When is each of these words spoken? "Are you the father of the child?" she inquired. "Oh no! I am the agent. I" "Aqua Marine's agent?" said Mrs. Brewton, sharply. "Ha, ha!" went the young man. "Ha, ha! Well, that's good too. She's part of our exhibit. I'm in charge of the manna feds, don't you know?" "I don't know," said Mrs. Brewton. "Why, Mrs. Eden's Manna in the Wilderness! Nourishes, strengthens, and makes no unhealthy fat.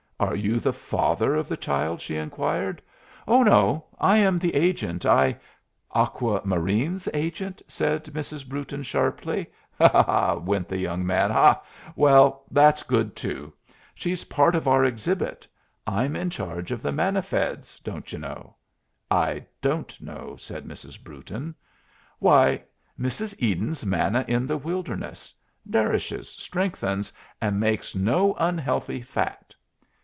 "Are 0.21 0.35
you 0.35 0.59
the 0.59 0.71
father 0.71 1.33
of 1.33 1.47
the 1.47 1.57
child?" 1.57 1.99
she 1.99 2.15
inquired. 2.15 2.79
"Oh 3.27 3.41
no! 3.41 3.85
I 3.99 4.17
am 4.17 4.37
the 4.37 4.53
agent. 4.53 5.03
I" 5.03 5.35
"Aqua 5.93 6.41
Marine's 6.45 7.09
agent?" 7.11 7.63
said 7.67 8.03
Mrs. 8.03 8.47
Brewton, 8.47 8.83
sharply. 8.83 9.47
"Ha, 9.79 9.89
ha!" 9.89 10.35
went 10.35 10.69
the 10.69 10.77
young 10.77 11.07
man. 11.07 11.31
"Ha, 11.31 11.53
ha! 11.59 11.91
Well, 11.95 12.43
that's 12.51 12.83
good 12.83 13.15
too. 13.15 13.51
She's 13.95 14.25
part 14.25 14.53
of 14.53 14.67
our 14.67 14.85
exhibit. 14.85 15.47
I'm 15.87 16.15
in 16.15 16.29
charge 16.29 16.71
of 16.71 16.83
the 16.83 16.91
manna 16.91 17.23
feds, 17.23 17.79
don't 17.79 18.13
you 18.13 18.19
know?" 18.19 18.55
"I 19.09 19.43
don't 19.59 19.99
know," 19.99 20.35
said 20.37 20.65
Mrs. 20.67 21.03
Brewton. 21.03 21.55
"Why, 22.19 22.61
Mrs. 22.97 23.33
Eden's 23.41 23.83
Manna 23.83 24.23
in 24.27 24.45
the 24.45 24.57
Wilderness! 24.57 25.33
Nourishes, 25.65 26.29
strengthens, 26.29 27.11
and 27.41 27.59
makes 27.59 27.95
no 27.95 28.35
unhealthy 28.37 29.01
fat. 29.01 29.55